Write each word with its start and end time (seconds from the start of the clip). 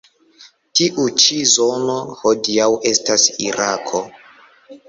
Tiu 0.79 1.03
ĉi 1.25 1.37
zono 1.51 1.97
hodiaŭ 2.23 2.71
estas 2.93 3.29
Irako. 3.49 4.03